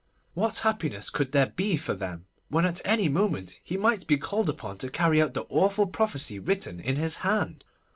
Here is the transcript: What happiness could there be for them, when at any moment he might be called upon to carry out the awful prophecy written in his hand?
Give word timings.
What 0.33 0.57
happiness 0.57 1.11
could 1.11 1.31
there 1.31 1.45
be 1.55 1.77
for 1.77 1.93
them, 1.93 2.25
when 2.49 2.65
at 2.65 2.81
any 2.83 3.07
moment 3.07 3.59
he 3.63 3.77
might 3.77 4.07
be 4.07 4.17
called 4.17 4.49
upon 4.49 4.79
to 4.79 4.89
carry 4.89 5.21
out 5.21 5.35
the 5.35 5.45
awful 5.47 5.85
prophecy 5.85 6.39
written 6.39 6.79
in 6.79 6.95
his 6.95 7.17
hand? 7.17 7.63